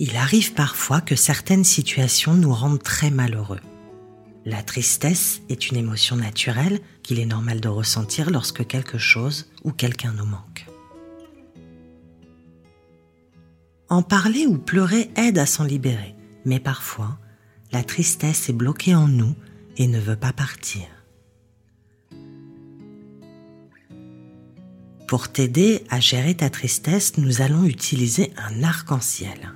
Il 0.00 0.16
arrive 0.16 0.54
parfois 0.54 1.00
que 1.00 1.14
certaines 1.14 1.64
situations 1.64 2.34
nous 2.34 2.52
rendent 2.52 2.82
très 2.82 3.10
malheureux. 3.10 3.60
La 4.44 4.62
tristesse 4.62 5.40
est 5.48 5.70
une 5.70 5.76
émotion 5.76 6.16
naturelle 6.16 6.80
qu'il 7.02 7.18
est 7.20 7.26
normal 7.26 7.60
de 7.60 7.68
ressentir 7.68 8.30
lorsque 8.30 8.66
quelque 8.66 8.98
chose 8.98 9.50
ou 9.62 9.70
quelqu'un 9.72 10.12
nous 10.12 10.26
manque. 10.26 10.66
En 13.88 14.02
parler 14.02 14.46
ou 14.46 14.58
pleurer 14.58 15.10
aide 15.16 15.38
à 15.38 15.46
s'en 15.46 15.64
libérer, 15.64 16.14
mais 16.44 16.58
parfois, 16.58 17.18
la 17.72 17.84
tristesse 17.84 18.48
est 18.48 18.54
bloquée 18.54 18.94
en 18.94 19.08
nous 19.08 19.34
et 19.76 19.86
ne 19.86 20.00
veut 20.00 20.16
pas 20.16 20.32
partir. 20.32 20.82
Pour 25.06 25.28
t'aider 25.28 25.84
à 25.90 26.00
gérer 26.00 26.34
ta 26.34 26.50
tristesse, 26.50 27.18
nous 27.18 27.40
allons 27.40 27.64
utiliser 27.64 28.32
un 28.36 28.62
arc-en-ciel. 28.62 29.52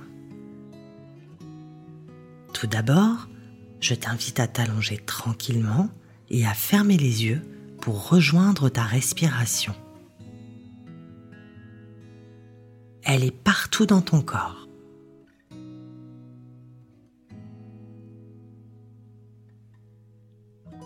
Tout 2.59 2.67
d'abord, 2.67 3.29
je 3.79 3.93
t'invite 3.93 4.37
à 4.41 4.45
t'allonger 4.45 4.97
tranquillement 4.97 5.89
et 6.29 6.45
à 6.45 6.53
fermer 6.53 6.97
les 6.97 7.23
yeux 7.23 7.41
pour 7.79 8.09
rejoindre 8.09 8.67
ta 8.67 8.83
respiration. 8.83 9.73
Elle 13.03 13.23
est 13.23 13.31
partout 13.31 13.85
dans 13.85 14.01
ton 14.01 14.21
corps. 14.21 14.67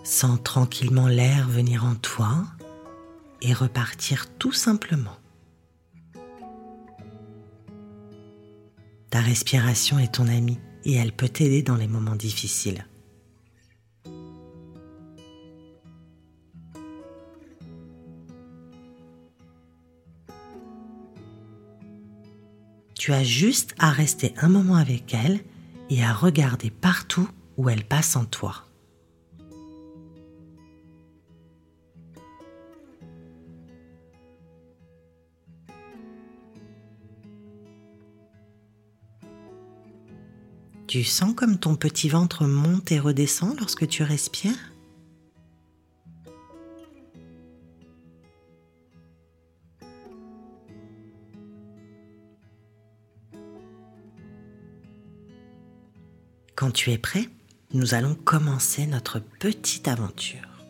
Sens 0.04 0.44
tranquillement 0.44 1.08
l'air 1.08 1.50
venir 1.50 1.86
en 1.86 1.96
toi 1.96 2.44
et 3.42 3.52
repartir 3.52 4.28
tout 4.38 4.54
simplement. 4.54 5.18
Ta 9.10 9.22
respiration 9.22 9.98
est 9.98 10.14
ton 10.14 10.28
amie 10.28 10.60
et 10.86 10.94
elle 10.94 11.12
peut 11.12 11.30
t'aider 11.30 11.62
dans 11.62 11.76
les 11.76 11.88
moments 11.88 12.16
difficiles. 12.16 12.86
Tu 22.96 23.12
as 23.12 23.24
juste 23.24 23.76
à 23.80 23.90
rester 23.92 24.34
un 24.38 24.48
moment 24.48 24.76
avec 24.78 25.14
elle 25.14 25.42
et 25.90 26.04
à 26.04 26.14
regarder 26.14 26.70
partout 26.70 27.28
où 27.58 27.70
elle 27.70 27.84
passe 27.84 28.16
en 28.16 28.24
toi. 28.24 28.64
Tu 40.94 41.04
sens 41.04 41.34
comme 41.34 41.58
ton 41.58 41.76
petit 41.76 42.08
ventre 42.08 42.46
monte 42.46 42.92
et 42.92 43.00
redescend 43.00 43.60
lorsque 43.60 43.88
tu 43.88 44.04
respires 44.04 44.54
Quand 56.54 56.70
tu 56.70 56.92
es 56.92 57.00
prêt, 57.00 57.28
nous 57.74 57.96
allons 57.96 58.14
commencer 58.14 58.86
notre 58.86 59.18
petite 59.18 59.88
aventure. 59.88 60.64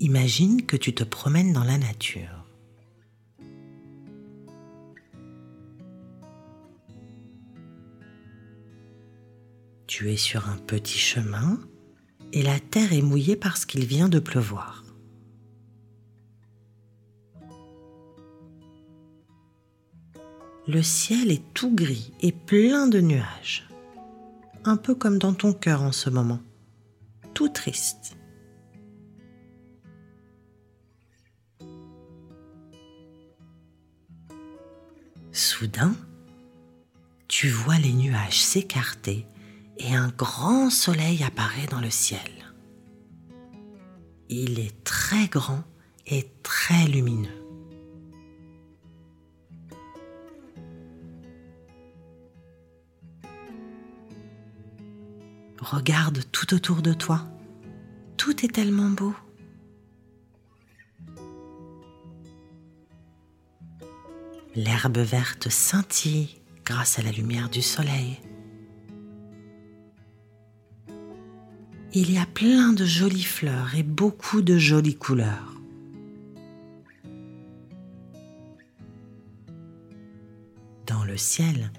Imagine 0.00 0.64
que 0.64 0.78
tu 0.78 0.94
te 0.94 1.04
promènes 1.04 1.52
dans 1.52 1.64
la 1.64 1.76
nature. 1.76 2.37
Tu 9.88 10.12
es 10.12 10.18
sur 10.18 10.50
un 10.50 10.58
petit 10.58 10.98
chemin 10.98 11.58
et 12.34 12.42
la 12.42 12.60
terre 12.60 12.92
est 12.92 13.00
mouillée 13.00 13.36
parce 13.36 13.64
qu'il 13.64 13.86
vient 13.86 14.10
de 14.10 14.18
pleuvoir. 14.18 14.84
Le 20.66 20.82
ciel 20.82 21.30
est 21.32 21.54
tout 21.54 21.74
gris 21.74 22.12
et 22.20 22.32
plein 22.32 22.86
de 22.86 23.00
nuages, 23.00 23.66
un 24.64 24.76
peu 24.76 24.94
comme 24.94 25.18
dans 25.18 25.32
ton 25.32 25.54
cœur 25.54 25.80
en 25.80 25.92
ce 25.92 26.10
moment, 26.10 26.42
tout 27.32 27.48
triste. 27.48 28.14
Soudain, 35.32 35.96
tu 37.26 37.48
vois 37.48 37.78
les 37.78 37.94
nuages 37.94 38.42
s'écarter 38.42 39.24
et 39.78 39.94
un 39.94 40.08
grand 40.08 40.70
soleil 40.70 41.22
apparaît 41.22 41.66
dans 41.66 41.80
le 41.80 41.90
ciel. 41.90 42.52
Il 44.28 44.58
est 44.58 44.84
très 44.84 45.26
grand 45.28 45.64
et 46.06 46.30
très 46.42 46.86
lumineux. 46.86 47.28
Regarde 55.60 56.22
tout 56.32 56.54
autour 56.54 56.82
de 56.82 56.92
toi. 56.92 57.26
Tout 58.16 58.44
est 58.44 58.52
tellement 58.52 58.88
beau. 58.90 59.14
L'herbe 64.54 64.98
verte 64.98 65.48
scintille 65.50 66.40
grâce 66.64 66.98
à 66.98 67.02
la 67.02 67.12
lumière 67.12 67.48
du 67.48 67.62
soleil. 67.62 68.18
Il 71.94 72.12
y 72.12 72.18
a 72.18 72.26
plein 72.26 72.74
de 72.74 72.84
jolies 72.84 73.22
fleurs 73.22 73.74
et 73.74 73.82
beaucoup 73.82 74.42
de 74.42 74.58
jolies 74.58 74.96
couleurs. 74.96 75.54
Dans 80.86 81.04
le 81.04 81.16
ciel, 81.16 81.72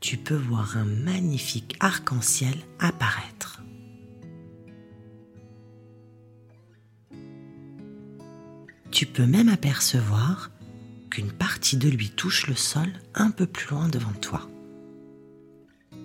tu 0.00 0.16
peux 0.16 0.34
voir 0.34 0.78
un 0.78 0.86
magnifique 0.86 1.76
arc-en-ciel 1.80 2.54
apparaître. 2.78 3.62
Tu 8.90 9.04
peux 9.04 9.26
même 9.26 9.50
apercevoir 9.50 10.50
qu'une 11.10 11.32
partie 11.32 11.76
de 11.76 11.88
lui 11.90 12.08
touche 12.08 12.46
le 12.46 12.54
sol 12.54 12.88
un 13.14 13.30
peu 13.30 13.46
plus 13.46 13.68
loin 13.70 13.88
devant 13.88 14.12
toi. 14.12 14.48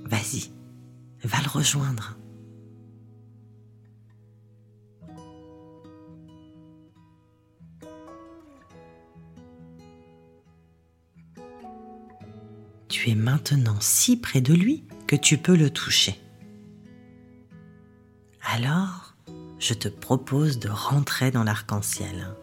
Vas-y, 0.06 0.52
va 1.24 1.38
le 1.42 1.50
rejoindre. 1.50 2.18
Tu 12.88 13.10
es 13.10 13.16
maintenant 13.16 13.80
si 13.80 14.18
près 14.18 14.42
de 14.42 14.54
lui 14.54 14.84
que 15.08 15.16
tu 15.16 15.38
peux 15.38 15.56
le 15.56 15.70
toucher. 15.70 16.20
Alors, 18.54 19.16
je 19.60 19.74
te 19.74 19.88
propose 19.88 20.60
de 20.60 20.70
rentrer 20.70 21.32
dans 21.32 21.44
l'arc-en-ciel. 21.44 22.36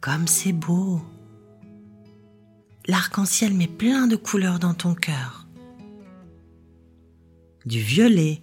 Comme 0.00 0.26
c'est 0.26 0.52
beau. 0.52 1.02
L'arc-en-ciel 2.86 3.54
met 3.54 3.68
plein 3.68 4.06
de 4.06 4.16
couleurs 4.16 4.58
dans 4.58 4.74
ton 4.74 4.94
cœur. 4.94 5.46
Du 7.66 7.80
violet, 7.80 8.42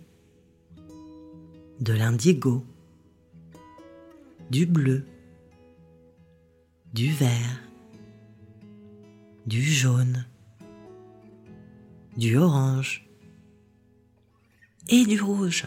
de 1.80 1.94
l'indigo, 1.94 2.66
du 4.50 4.66
bleu, 4.66 5.06
du 6.94 7.12
vert, 7.12 7.62
du 9.46 9.62
jaune, 9.62 10.26
du 12.18 12.38
orange 12.38 13.10
et 14.88 15.06
du 15.06 15.22
rouge. 15.22 15.66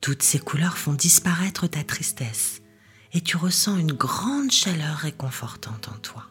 Toutes 0.00 0.22
ces 0.22 0.38
couleurs 0.38 0.78
font 0.78 0.92
disparaître 0.92 1.66
ta 1.66 1.82
tristesse 1.82 2.62
et 3.12 3.20
tu 3.20 3.36
ressens 3.36 3.76
une 3.76 3.92
grande 3.92 4.52
chaleur 4.52 4.98
réconfortante 4.98 5.88
en 5.88 5.98
toi. 5.98 6.26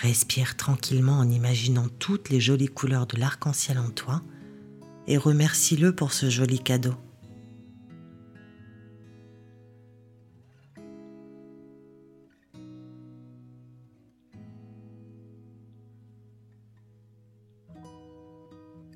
Respire 0.00 0.56
tranquillement 0.56 1.18
en 1.18 1.28
imaginant 1.28 1.88
toutes 1.98 2.30
les 2.30 2.40
jolies 2.40 2.68
couleurs 2.68 3.06
de 3.06 3.18
l'arc-en-ciel 3.18 3.78
en 3.78 3.90
toi 3.90 4.22
et 5.06 5.16
remercie-le 5.16 5.94
pour 5.94 6.12
ce 6.12 6.30
joli 6.30 6.58
cadeau. 6.58 6.94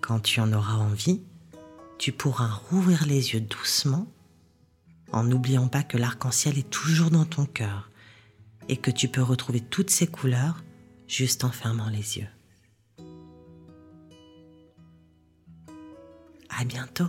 Quand 0.00 0.20
tu 0.20 0.40
en 0.40 0.52
auras 0.52 0.76
envie, 0.76 1.20
tu 1.98 2.12
pourras 2.12 2.48
rouvrir 2.70 3.06
les 3.06 3.32
yeux 3.32 3.40
doucement 3.40 4.06
en 5.12 5.24
n'oubliant 5.24 5.66
pas 5.66 5.82
que 5.82 5.98
l'arc-en-ciel 5.98 6.58
est 6.58 6.70
toujours 6.70 7.10
dans 7.10 7.24
ton 7.24 7.44
cœur 7.44 7.90
et 8.68 8.76
que 8.76 8.90
tu 8.90 9.08
peux 9.08 9.22
retrouver 9.22 9.60
toutes 9.60 9.90
ses 9.90 10.06
couleurs 10.06 10.62
juste 11.06 11.44
en 11.44 11.50
fermant 11.50 11.88
les 11.88 12.18
yeux. 12.18 12.28
À 16.48 16.64
bientôt. 16.64 17.08